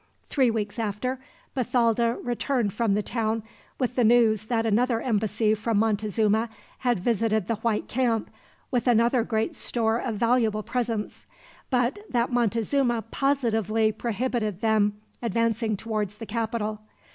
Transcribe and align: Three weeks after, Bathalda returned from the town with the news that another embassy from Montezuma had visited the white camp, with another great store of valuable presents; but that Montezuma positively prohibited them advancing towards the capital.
Three 0.29 0.49
weeks 0.49 0.79
after, 0.79 1.19
Bathalda 1.53 2.17
returned 2.23 2.73
from 2.73 2.95
the 2.95 3.03
town 3.03 3.43
with 3.79 3.93
the 3.93 4.03
news 4.03 4.45
that 4.47 4.65
another 4.65 4.99
embassy 4.99 5.53
from 5.53 5.77
Montezuma 5.77 6.49
had 6.79 6.99
visited 6.99 7.45
the 7.47 7.57
white 7.57 7.87
camp, 7.87 8.31
with 8.71 8.87
another 8.87 9.23
great 9.23 9.53
store 9.53 9.99
of 10.01 10.15
valuable 10.15 10.63
presents; 10.63 11.27
but 11.69 11.99
that 12.09 12.33
Montezuma 12.33 13.03
positively 13.11 13.91
prohibited 13.91 14.61
them 14.61 14.99
advancing 15.21 15.77
towards 15.77 16.15
the 16.17 16.25
capital. 16.25 16.81